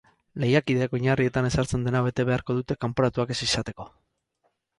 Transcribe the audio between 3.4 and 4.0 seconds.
izateko.